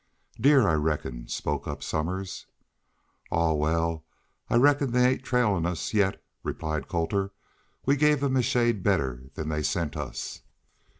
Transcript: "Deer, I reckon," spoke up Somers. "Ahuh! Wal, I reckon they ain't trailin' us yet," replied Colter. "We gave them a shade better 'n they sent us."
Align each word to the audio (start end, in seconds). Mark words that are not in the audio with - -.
"Deer, 0.39 0.67
I 0.67 0.73
reckon," 0.73 1.27
spoke 1.27 1.67
up 1.67 1.83
Somers. 1.83 2.47
"Ahuh! 3.31 3.53
Wal, 3.55 4.03
I 4.49 4.55
reckon 4.55 4.93
they 4.93 5.07
ain't 5.07 5.21
trailin' 5.23 5.67
us 5.67 5.93
yet," 5.93 6.19
replied 6.41 6.87
Colter. 6.87 7.33
"We 7.85 7.95
gave 7.97 8.19
them 8.21 8.35
a 8.35 8.41
shade 8.41 8.81
better 8.81 9.29
'n 9.37 9.49
they 9.49 9.61
sent 9.61 9.95
us." 9.95 10.41